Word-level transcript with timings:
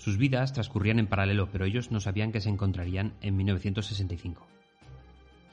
Sus 0.00 0.16
vidas 0.16 0.54
transcurrían 0.54 0.98
en 0.98 1.08
paralelo, 1.08 1.50
pero 1.52 1.66
ellos 1.66 1.90
no 1.90 2.00
sabían 2.00 2.32
que 2.32 2.40
se 2.40 2.48
encontrarían 2.48 3.12
en 3.20 3.36
1965. 3.36 4.46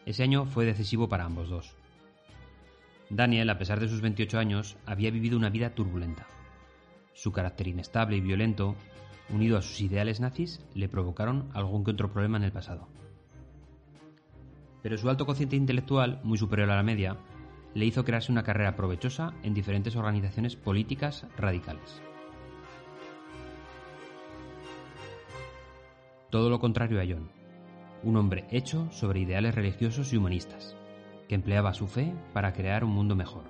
Ese 0.05 0.23
año 0.23 0.45
fue 0.45 0.63
decisivo 0.63 1.09
para 1.09 1.25
ambos 1.25 1.49
dos. 1.49 1.75
Daniel, 3.09 3.49
a 3.49 3.57
pesar 3.57 3.81
de 3.81 3.89
sus 3.89 3.99
28 3.99 4.39
años, 4.39 4.77
había 4.85 5.11
vivido 5.11 5.37
una 5.37 5.49
vida 5.49 5.75
turbulenta. 5.75 6.27
Su 7.13 7.33
carácter 7.33 7.67
inestable 7.67 8.15
y 8.15 8.21
violento, 8.21 8.77
unido 9.27 9.57
a 9.57 9.61
sus 9.61 9.81
ideales 9.81 10.21
nazis, 10.21 10.61
le 10.73 10.87
provocaron 10.87 11.49
algún 11.53 11.83
que 11.83 11.91
otro 11.91 12.13
problema 12.13 12.37
en 12.37 12.45
el 12.45 12.53
pasado. 12.53 12.87
Pero 14.81 14.97
su 14.97 15.09
alto 15.09 15.25
cociente 15.25 15.57
intelectual, 15.57 16.21
muy 16.23 16.37
superior 16.37 16.71
a 16.71 16.77
la 16.77 16.83
media, 16.83 17.17
le 17.73 17.85
hizo 17.85 18.05
crearse 18.05 18.31
una 18.31 18.43
carrera 18.43 18.77
provechosa 18.77 19.33
en 19.43 19.53
diferentes 19.53 19.97
organizaciones 19.97 20.55
políticas 20.55 21.25
radicales. 21.35 22.01
Todo 26.37 26.51
lo 26.51 26.59
contrario 26.59 27.01
a 27.01 27.03
John, 27.03 27.31
un 28.03 28.15
hombre 28.15 28.45
hecho 28.51 28.91
sobre 28.91 29.21
ideales 29.21 29.55
religiosos 29.55 30.13
y 30.13 30.17
humanistas, 30.17 30.75
que 31.27 31.33
empleaba 31.33 31.73
su 31.73 31.87
fe 31.87 32.13
para 32.31 32.53
crear 32.53 32.83
un 32.83 32.91
mundo 32.91 33.15
mejor. 33.15 33.45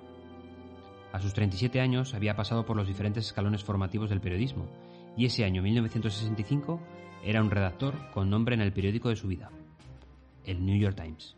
A 1.12 1.20
sus 1.20 1.34
37 1.34 1.82
años 1.82 2.14
había 2.14 2.34
pasado 2.34 2.64
por 2.64 2.78
los 2.78 2.88
diferentes 2.88 3.26
escalones 3.26 3.62
formativos 3.62 4.08
del 4.08 4.22
periodismo, 4.22 4.64
y 5.18 5.26
ese 5.26 5.44
año 5.44 5.60
1965 5.60 6.80
era 7.22 7.42
un 7.42 7.50
redactor 7.50 7.92
con 8.10 8.30
nombre 8.30 8.54
en 8.54 8.62
el 8.62 8.72
periódico 8.72 9.10
de 9.10 9.16
su 9.16 9.28
vida, 9.28 9.50
el 10.46 10.64
New 10.64 10.80
York 10.80 10.96
Times. 10.96 11.36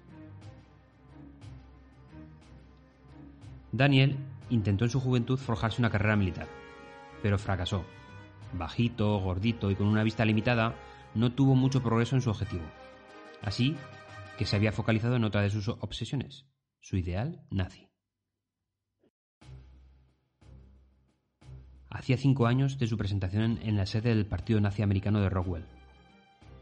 Daniel 3.73 4.17
intentó 4.51 4.85
en 4.85 4.91
su 4.93 5.01
juventud 5.01 5.37
forjarse 5.37 5.83
una 5.83 5.91
carrera 5.91 6.15
militar, 6.15 6.47
pero 7.25 7.41
fracasó. 7.41 7.85
Bajito, 8.52 9.19
gordito 9.19 9.69
y 9.73 9.74
con 9.74 9.89
una 9.89 10.05
vista 10.05 10.24
limitada, 10.24 10.77
no 11.15 11.33
tuvo 11.33 11.55
mucho 11.55 11.83
progreso 11.83 12.16
en 12.16 12.23
su 12.23 12.30
objetivo. 12.30 12.65
Así 13.43 13.77
que 14.39 14.47
se 14.47 14.57
había 14.57 14.73
focalizado 14.73 15.17
en 15.17 15.25
otra 15.25 15.43
de 15.43 15.51
sus 15.51 15.69
obsesiones, 15.69 16.47
su 16.80 16.97
ideal 16.97 17.45
nazi. 17.51 17.89
Hacía 21.91 22.17
cinco 22.17 22.47
años 22.47 22.79
de 22.79 22.87
su 22.87 22.97
presentación 22.97 23.59
en 23.63 23.77
la 23.77 23.85
sede 23.85 24.15
del 24.15 24.27
Partido 24.27 24.61
Nazi 24.61 24.83
Americano 24.83 25.21
de 25.21 25.29
Rockwell. 25.29 25.67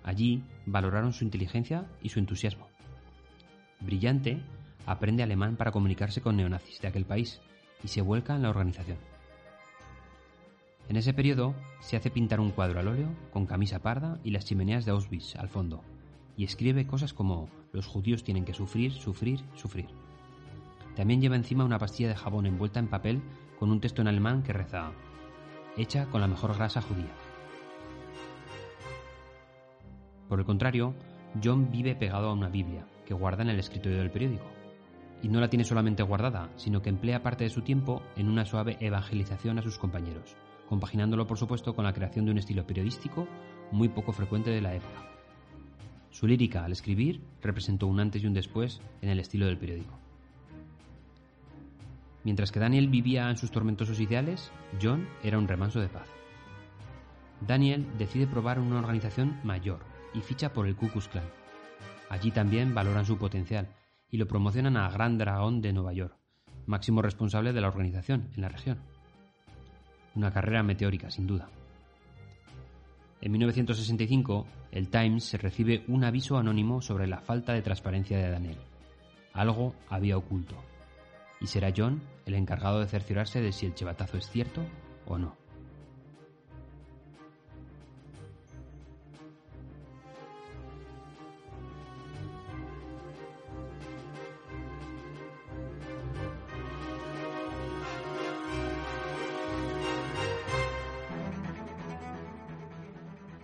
Allí 0.03 0.43
valoraron 0.65 1.13
su 1.13 1.25
inteligencia 1.25 1.87
y 2.03 2.09
su 2.09 2.19
entusiasmo. 2.19 2.67
Brillante, 3.81 4.43
aprende 4.87 5.23
alemán 5.23 5.57
para 5.57 5.71
comunicarse 5.71 6.23
con 6.23 6.37
neonazis 6.37 6.81
de 6.81 6.89
aquel 6.89 7.05
país 7.05 7.41
y 7.85 7.89
se 7.89 8.01
vuelca 8.01 8.35
en 8.35 8.43
la 8.43 8.51
organización. 8.51 8.99
En 10.89 10.97
ese 10.97 11.13
periodo 11.13 11.55
se 11.81 11.97
hace 11.97 12.11
pintar 12.11 12.41
un 12.41 12.51
cuadro 12.51 12.81
al 12.81 12.89
óleo 12.89 13.09
con 13.31 13.45
camisa 13.45 13.81
parda 13.81 14.19
y 14.25 14.31
las 14.31 14.47
chimeneas 14.47 14.87
de 14.87 14.93
Auschwitz 14.93 15.37
al 15.37 15.51
fondo, 15.51 15.83
y 16.37 16.45
escribe 16.45 16.87
cosas 16.87 17.13
como 17.13 17.51
los 17.73 17.87
judíos 17.87 18.25
tienen 18.25 18.47
que 18.47 18.55
sufrir, 18.55 18.93
sufrir, 18.93 19.45
sufrir. 19.55 19.89
También 20.97 21.21
lleva 21.21 21.37
encima 21.37 21.65
una 21.65 21.79
pastilla 21.79 22.09
de 22.09 22.17
jabón 22.17 22.47
envuelta 22.47 22.81
en 22.81 22.89
papel 22.89 23.23
con 23.59 23.71
un 23.71 23.81
texto 23.81 24.01
en 24.01 24.09
alemán 24.09 24.43
que 24.43 24.55
reza 24.55 24.93
hecha 25.77 26.07
con 26.07 26.21
la 26.23 26.27
mejor 26.27 26.57
grasa 26.57 26.81
judía. 26.81 27.13
Por 30.29 30.41
el 30.41 30.47
contrario, 30.47 30.95
John 31.43 31.71
vive 31.71 31.95
pegado 31.95 32.29
a 32.29 32.33
una 32.33 32.49
Biblia 32.49 32.87
que 33.07 33.15
guarda 33.15 33.43
en 33.43 33.51
el 33.51 33.59
escritorio 33.59 33.99
del 33.99 34.11
periódico. 34.11 34.47
Y 35.23 35.29
no 35.29 35.41
la 35.41 35.49
tiene 35.49 35.65
solamente 35.65 36.03
guardada, 36.03 36.51
sino 36.57 36.83
que 36.83 36.91
emplea 36.91 37.23
parte 37.23 37.45
de 37.45 37.51
su 37.51 37.63
tiempo 37.63 38.03
en 38.17 38.29
una 38.29 38.45
suave 38.45 38.77
evangelización 38.81 39.59
a 39.59 39.63
sus 39.63 39.79
compañeros, 39.79 40.37
compaginándolo 40.69 41.27
por 41.27 41.39
supuesto 41.39 41.75
con 41.75 41.85
la 41.85 41.93
creación 41.93 42.27
de 42.27 42.33
un 42.33 42.39
estilo 42.39 42.67
periodístico 42.67 43.27
muy 43.73 43.89
poco 43.89 44.13
frecuente 44.13 44.51
de 44.51 44.61
la 44.61 44.75
época. 44.75 45.09
Su 46.11 46.27
lírica 46.27 46.65
al 46.65 46.73
escribir 46.73 47.23
representó 47.43 47.87
un 47.87 48.01
antes 48.01 48.23
y 48.23 48.27
un 48.27 48.35
después 48.35 48.81
en 49.03 49.09
el 49.09 49.21
estilo 49.21 49.47
del 49.47 49.59
periódico. 49.59 49.99
Mientras 52.25 52.53
que 52.53 52.61
Daniel 52.61 52.89
vivía 52.89 53.31
en 53.31 53.37
sus 53.37 53.51
tormentosos 53.51 54.01
ideales, 54.01 54.51
John 54.83 55.09
era 55.23 55.39
un 55.39 55.49
remanso 55.49 55.81
de 55.81 55.89
paz. 55.89 56.09
Daniel 57.47 57.87
decide 57.97 58.27
probar 58.27 58.59
una 58.59 58.79
organización 58.79 59.39
mayor 59.45 59.81
y 60.13 60.21
ficha 60.21 60.53
por 60.53 60.67
el 60.67 60.77
Ku 60.77 60.89
Klux 60.89 61.09
Klan. 61.09 61.25
Allí 62.11 62.31
también 62.31 62.75
valoran 62.75 63.07
su 63.07 63.17
potencial 63.17 63.69
y 64.11 64.17
lo 64.17 64.27
promocionan 64.27 64.77
a 64.77 64.91
Gran 64.91 65.19
Dragón 65.19 65.61
de 65.61 65.73
Nueva 65.73 65.93
York, 65.93 66.17
máximo 66.67 67.01
responsable 67.01 67.53
de 67.53 67.61
la 67.61 67.69
organización 67.69 68.31
en 68.35 68.43
la 68.43 68.49
región. 68.49 68.98
Una 70.19 70.33
carrera 70.33 70.65
meteórica, 70.65 71.13
sin 71.13 71.29
duda. 71.29 71.49
En 73.21 73.31
1965, 73.31 74.47
el 74.73 74.89
Times 74.89 75.33
recibe 75.35 75.85
un 75.87 76.03
aviso 76.03 76.39
anónimo 76.39 76.83
sobre 76.83 77.07
la 77.07 77.21
falta 77.21 77.53
de 77.53 77.63
transparencia 77.63 78.19
de 78.19 78.29
Daniel. 78.29 78.59
Algo 79.33 79.77
había 79.89 80.17
oculto. 80.17 80.57
Y 81.41 81.47
será 81.47 81.73
John 81.75 82.03
el 82.27 82.35
encargado 82.35 82.81
de 82.81 82.89
cerciorarse 82.89 83.41
de 83.41 83.53
si 83.53 83.67
el 83.67 83.75
chivatazo 83.75 84.19
es 84.19 84.29
cierto 84.29 84.67
o 85.07 85.19
no. 85.19 85.37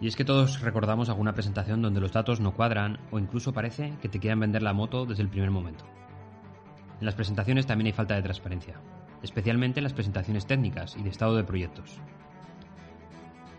Y 0.04 0.06
es 0.06 0.16
que 0.16 0.24
todos 0.26 0.60
recordamos 0.60 1.08
alguna 1.08 1.32
presentación 1.32 1.80
donde 1.80 1.98
los 1.98 2.12
datos 2.12 2.38
no 2.38 2.52
cuadran 2.52 2.98
o 3.10 3.18
incluso 3.18 3.54
parece 3.54 3.94
que 4.02 4.10
te 4.10 4.18
quieran 4.18 4.38
vender 4.38 4.60
la 4.60 4.74
moto 4.74 5.06
desde 5.06 5.22
el 5.22 5.30
primer 5.30 5.50
momento. 5.50 5.86
En 7.00 7.06
las 7.06 7.14
presentaciones 7.14 7.64
también 7.64 7.86
hay 7.86 7.94
falta 7.94 8.14
de 8.14 8.20
transparencia, 8.20 8.78
especialmente 9.22 9.80
en 9.80 9.84
las 9.84 9.94
presentaciones 9.94 10.44
técnicas 10.44 10.94
y 10.98 11.02
de 11.02 11.08
estado 11.08 11.36
de 11.36 11.44
proyectos. 11.44 12.02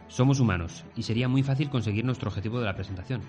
Somos 0.08 0.40
humanos 0.40 0.86
y 0.96 1.02
sería 1.02 1.28
muy 1.28 1.42
fácil 1.42 1.72
conseguir 1.72 2.06
nuestro 2.06 2.30
objetivo 2.30 2.60
de 2.60 2.66
la 2.66 2.76
presentación, 2.76 3.22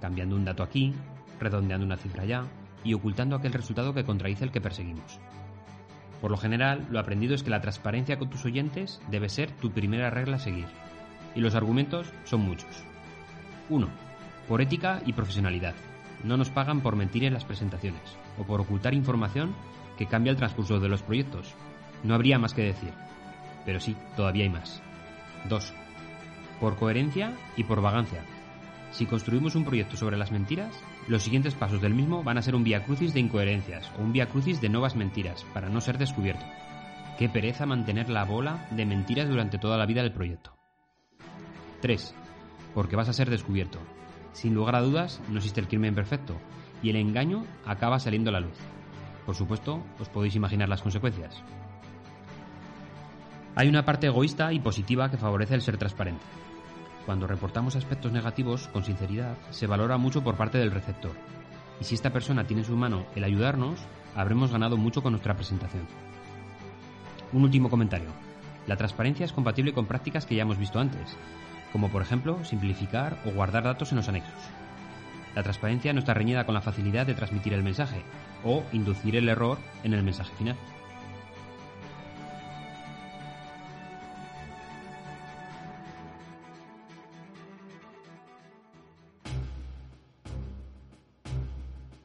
cambiando 0.00 0.34
un 0.34 0.44
dato 0.44 0.64
aquí, 0.64 0.92
redondeando 1.38 1.86
una 1.86 1.98
cifra 1.98 2.24
allá 2.24 2.42
y 2.82 2.94
ocultando 2.94 3.36
aquel 3.36 3.52
resultado 3.52 3.94
que 3.94 4.04
contradice 4.04 4.42
el 4.42 4.50
que 4.50 4.60
perseguimos. 4.60 5.20
Por 6.20 6.32
lo 6.32 6.36
general, 6.36 6.84
lo 6.90 6.98
aprendido 6.98 7.36
es 7.36 7.44
que 7.44 7.50
la 7.50 7.60
transparencia 7.60 8.18
con 8.18 8.28
tus 8.28 8.44
oyentes 8.44 9.00
debe 9.08 9.28
ser 9.28 9.52
tu 9.52 9.70
primera 9.70 10.10
regla 10.10 10.34
a 10.34 10.40
seguir 10.40 10.66
y 11.36 11.40
los 11.40 11.54
argumentos 11.54 12.12
son 12.24 12.40
muchos. 12.40 12.84
1. 13.68 13.88
Por 14.48 14.62
ética 14.62 15.02
y 15.06 15.12
profesionalidad. 15.12 15.74
No 16.24 16.36
nos 16.36 16.50
pagan 16.50 16.80
por 16.80 16.96
mentir 16.96 17.24
en 17.24 17.34
las 17.34 17.44
presentaciones 17.44 18.16
o 18.38 18.44
por 18.44 18.60
ocultar 18.60 18.94
información 18.94 19.54
que 19.98 20.06
cambia 20.06 20.30
el 20.30 20.36
transcurso 20.36 20.80
de 20.80 20.88
los 20.88 21.02
proyectos. 21.02 21.54
No 22.02 22.14
habría 22.14 22.38
más 22.38 22.54
que 22.54 22.62
decir. 22.62 22.92
Pero 23.64 23.80
sí, 23.80 23.96
todavía 24.16 24.44
hay 24.44 24.50
más. 24.50 24.82
2. 25.48 25.72
Por 26.60 26.76
coherencia 26.76 27.32
y 27.56 27.64
por 27.64 27.82
vagancia. 27.82 28.22
Si 28.92 29.04
construimos 29.04 29.56
un 29.56 29.64
proyecto 29.64 29.96
sobre 29.96 30.16
las 30.16 30.32
mentiras, 30.32 30.72
los 31.06 31.22
siguientes 31.22 31.54
pasos 31.54 31.82
del 31.82 31.94
mismo 31.94 32.22
van 32.22 32.38
a 32.38 32.42
ser 32.42 32.54
un 32.54 32.64
vía 32.64 32.84
crucis 32.84 33.12
de 33.12 33.20
incoherencias 33.20 33.90
o 33.98 34.02
un 34.02 34.12
vía 34.12 34.26
crucis 34.26 34.60
de 34.60 34.70
nuevas 34.70 34.96
mentiras 34.96 35.44
para 35.52 35.68
no 35.68 35.80
ser 35.80 35.98
descubierto. 35.98 36.46
Qué 37.18 37.28
pereza 37.28 37.66
mantener 37.66 38.08
la 38.08 38.24
bola 38.24 38.66
de 38.70 38.86
mentiras 38.86 39.28
durante 39.28 39.58
toda 39.58 39.76
la 39.76 39.86
vida 39.86 40.02
del 40.02 40.12
proyecto. 40.12 40.55
3. 41.80 42.14
Porque 42.74 42.96
vas 42.96 43.08
a 43.08 43.12
ser 43.12 43.30
descubierto. 43.30 43.78
Sin 44.32 44.54
lugar 44.54 44.76
a 44.76 44.82
dudas, 44.82 45.20
no 45.28 45.38
existe 45.38 45.60
el 45.60 45.68
crimen 45.68 45.94
perfecto, 45.94 46.36
y 46.82 46.90
el 46.90 46.96
engaño 46.96 47.44
acaba 47.64 47.98
saliendo 47.98 48.30
a 48.30 48.34
la 48.34 48.40
luz. 48.40 48.58
Por 49.24 49.34
supuesto, 49.34 49.82
os 49.98 50.08
podéis 50.08 50.36
imaginar 50.36 50.68
las 50.68 50.82
consecuencias. 50.82 51.42
Hay 53.54 53.68
una 53.68 53.84
parte 53.84 54.06
egoísta 54.06 54.52
y 54.52 54.60
positiva 54.60 55.10
que 55.10 55.16
favorece 55.16 55.54
el 55.54 55.62
ser 55.62 55.78
transparente. 55.78 56.24
Cuando 57.06 57.26
reportamos 57.26 57.76
aspectos 57.76 58.12
negativos 58.12 58.68
con 58.68 58.84
sinceridad, 58.84 59.36
se 59.50 59.66
valora 59.66 59.96
mucho 59.96 60.22
por 60.22 60.36
parte 60.36 60.58
del 60.58 60.70
receptor. 60.70 61.12
Y 61.80 61.84
si 61.84 61.94
esta 61.94 62.12
persona 62.12 62.44
tiene 62.46 62.62
en 62.62 62.68
su 62.68 62.76
mano 62.76 63.06
el 63.14 63.24
ayudarnos, 63.24 63.80
habremos 64.14 64.52
ganado 64.52 64.76
mucho 64.76 65.02
con 65.02 65.12
nuestra 65.12 65.34
presentación. 65.34 65.86
Un 67.32 67.44
último 67.44 67.70
comentario. 67.70 68.10
La 68.66 68.76
transparencia 68.76 69.24
es 69.24 69.32
compatible 69.32 69.72
con 69.72 69.86
prácticas 69.86 70.26
que 70.26 70.34
ya 70.34 70.42
hemos 70.42 70.58
visto 70.58 70.78
antes, 70.78 71.16
como 71.76 71.90
por 71.90 72.00
ejemplo 72.00 72.42
simplificar 72.42 73.18
o 73.26 73.32
guardar 73.32 73.64
datos 73.64 73.92
en 73.92 73.96
los 73.96 74.08
anexos. 74.08 74.32
La 75.34 75.42
transparencia 75.42 75.92
no 75.92 75.98
está 75.98 76.14
reñida 76.14 76.46
con 76.46 76.54
la 76.54 76.62
facilidad 76.62 77.04
de 77.06 77.12
transmitir 77.12 77.52
el 77.52 77.62
mensaje 77.62 78.00
o 78.42 78.64
inducir 78.72 79.14
el 79.14 79.28
error 79.28 79.58
en 79.84 79.92
el 79.92 80.02
mensaje 80.02 80.34
final. 80.36 80.56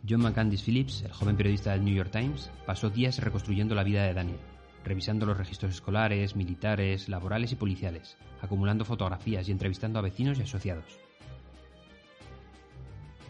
John 0.05 0.19
McCandless 0.19 0.63
Phillips, 0.63 1.03
el 1.03 1.13
joven 1.13 1.37
periodista 1.37 1.71
del 1.71 1.85
New 1.85 1.95
York 1.95 2.11
Times, 2.11 2.51
pasó 2.65 2.89
días 2.89 3.19
reconstruyendo 3.19 3.73
la 3.73 3.85
vida 3.85 4.03
de 4.03 4.13
Daniel, 4.13 4.39
revisando 4.83 5.25
los 5.25 5.37
registros 5.37 5.73
escolares, 5.73 6.35
militares, 6.35 7.09
laborales 7.09 7.51
y 7.51 7.55
policiales, 7.55 8.17
acumulando 8.41 8.85
fotografías 8.85 9.47
y 9.47 9.51
entrevistando 9.51 9.99
a 9.99 10.01
vecinos 10.01 10.39
y 10.39 10.43
asociados. 10.43 10.99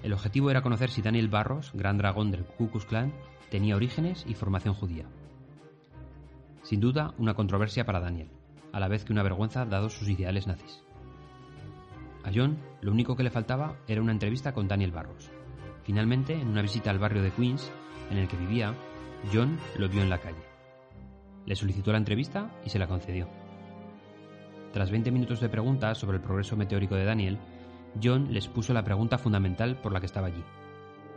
El 0.03 0.13
objetivo 0.13 0.49
era 0.49 0.61
conocer 0.61 0.89
si 0.89 1.01
Daniel 1.01 1.27
Barros, 1.27 1.71
gran 1.73 1.97
dragón 1.97 2.31
del 2.31 2.45
Ku 2.45 2.69
Klux 2.69 2.85
Klan, 2.85 3.13
tenía 3.49 3.75
orígenes 3.75 4.25
y 4.27 4.33
formación 4.33 4.73
judía. 4.73 5.05
Sin 6.63 6.79
duda, 6.79 7.13
una 7.17 7.33
controversia 7.33 7.85
para 7.85 7.99
Daniel, 7.99 8.29
a 8.71 8.79
la 8.79 8.87
vez 8.87 9.03
que 9.03 9.13
una 9.13 9.23
vergüenza 9.23 9.65
dados 9.65 9.93
sus 9.93 10.09
ideales 10.09 10.47
nazis. 10.47 10.81
A 12.23 12.31
John 12.33 12.57
lo 12.81 12.91
único 12.91 13.15
que 13.15 13.23
le 13.23 13.31
faltaba 13.31 13.75
era 13.87 14.01
una 14.01 14.11
entrevista 14.11 14.53
con 14.53 14.67
Daniel 14.67 14.91
Barros. 14.91 15.29
Finalmente, 15.83 16.33
en 16.33 16.47
una 16.47 16.61
visita 16.61 16.91
al 16.91 16.99
barrio 16.99 17.23
de 17.23 17.31
Queens, 17.31 17.71
en 18.09 18.17
el 18.17 18.27
que 18.27 18.37
vivía, 18.37 18.75
John 19.33 19.57
lo 19.77 19.89
vio 19.89 20.01
en 20.01 20.09
la 20.09 20.19
calle. 20.19 20.50
Le 21.45 21.55
solicitó 21.55 21.91
la 21.91 21.97
entrevista 21.97 22.51
y 22.65 22.69
se 22.69 22.79
la 22.79 22.87
concedió. 22.87 23.27
Tras 24.73 24.89
20 24.89 25.11
minutos 25.11 25.41
de 25.41 25.49
preguntas 25.49 25.97
sobre 25.97 26.17
el 26.17 26.23
progreso 26.23 26.55
meteórico 26.55 26.95
de 26.95 27.05
Daniel, 27.05 27.37
John 28.01 28.33
les 28.33 28.47
puso 28.47 28.73
la 28.73 28.83
pregunta 28.83 29.17
fundamental 29.17 29.75
por 29.75 29.91
la 29.91 29.99
que 29.99 30.05
estaba 30.05 30.27
allí. 30.27 30.43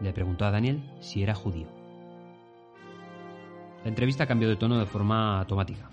Le 0.00 0.12
preguntó 0.12 0.44
a 0.44 0.50
Daniel 0.50 0.82
si 1.00 1.22
era 1.22 1.34
judío. 1.34 1.68
La 3.84 3.90
entrevista 3.90 4.26
cambió 4.26 4.48
de 4.48 4.56
tono 4.56 4.78
de 4.78 4.86
forma 4.86 5.38
automática. 5.38 5.90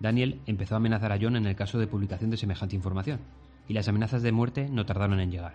Daniel 0.00 0.40
empezó 0.46 0.74
a 0.74 0.78
amenazar 0.78 1.12
a 1.12 1.18
John 1.20 1.36
en 1.36 1.46
el 1.46 1.54
caso 1.54 1.78
de 1.78 1.86
publicación 1.86 2.30
de 2.30 2.38
semejante 2.38 2.74
información, 2.74 3.20
y 3.68 3.74
las 3.74 3.86
amenazas 3.86 4.22
de 4.22 4.32
muerte 4.32 4.68
no 4.70 4.86
tardaron 4.86 5.20
en 5.20 5.30
llegar. 5.30 5.54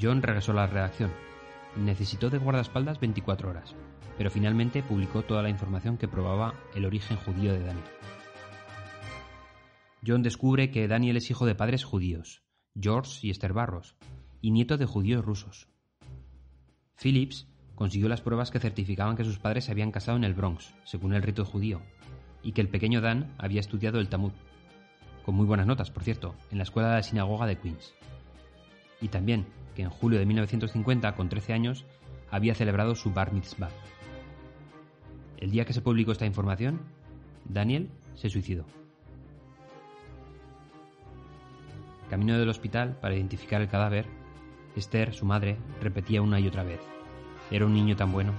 John 0.00 0.22
regresó 0.22 0.52
a 0.52 0.56
la 0.56 0.66
redacción. 0.66 1.10
Necesitó 1.76 2.28
de 2.28 2.38
guardaespaldas 2.38 3.00
24 3.00 3.48
horas, 3.48 3.74
pero 4.18 4.30
finalmente 4.30 4.82
publicó 4.82 5.22
toda 5.22 5.42
la 5.42 5.48
información 5.48 5.96
que 5.96 6.06
probaba 6.06 6.54
el 6.74 6.84
origen 6.84 7.16
judío 7.16 7.52
de 7.52 7.64
Daniel. 7.64 7.86
John 10.06 10.22
descubre 10.22 10.70
que 10.70 10.88
Daniel 10.88 11.16
es 11.16 11.30
hijo 11.30 11.46
de 11.46 11.54
padres 11.54 11.84
judíos, 11.84 12.42
George 12.78 13.26
y 13.26 13.30
Esther 13.30 13.52
Barros, 13.52 13.96
y 14.40 14.50
nieto 14.50 14.76
de 14.76 14.84
judíos 14.84 15.24
rusos. 15.24 15.68
Phillips 17.00 17.48
consiguió 17.74 18.08
las 18.08 18.20
pruebas 18.20 18.50
que 18.50 18.60
certificaban 18.60 19.16
que 19.16 19.24
sus 19.24 19.38
padres 19.38 19.64
se 19.64 19.72
habían 19.72 19.92
casado 19.92 20.18
en 20.18 20.24
el 20.24 20.34
Bronx, 20.34 20.74
según 20.84 21.14
el 21.14 21.22
rito 21.22 21.44
judío, 21.44 21.80
y 22.42 22.52
que 22.52 22.60
el 22.60 22.68
pequeño 22.68 23.00
Dan 23.00 23.32
había 23.38 23.60
estudiado 23.60 23.98
el 23.98 24.08
Talmud, 24.08 24.32
con 25.24 25.36
muy 25.36 25.46
buenas 25.46 25.66
notas, 25.66 25.90
por 25.90 26.02
cierto, 26.02 26.34
en 26.50 26.58
la 26.58 26.64
escuela 26.64 26.90
de 26.90 26.96
la 26.96 27.02
sinagoga 27.02 27.46
de 27.46 27.58
Queens. 27.58 27.94
Y 29.00 29.08
también 29.08 29.46
que 29.74 29.82
en 29.82 29.90
julio 29.90 30.18
de 30.18 30.26
1950, 30.26 31.14
con 31.14 31.28
13 31.28 31.52
años, 31.52 31.84
había 32.30 32.54
celebrado 32.54 32.94
su 32.94 33.12
bar 33.12 33.32
mitzvah. 33.32 33.70
El 35.38 35.50
día 35.50 35.64
que 35.64 35.72
se 35.72 35.82
publicó 35.82 36.12
esta 36.12 36.26
información, 36.26 36.80
Daniel 37.44 37.90
se 38.14 38.30
suicidó. 38.30 38.64
Camino 42.08 42.38
del 42.38 42.48
hospital 42.48 42.96
para 43.00 43.14
identificar 43.14 43.60
el 43.60 43.68
cadáver, 43.68 44.06
Esther, 44.76 45.14
su 45.14 45.24
madre, 45.24 45.56
repetía 45.80 46.22
una 46.22 46.40
y 46.40 46.46
otra 46.46 46.62
vez. 46.62 46.80
Era 47.50 47.66
un 47.66 47.74
niño 47.74 47.96
tan 47.96 48.12
bueno. 48.12 48.32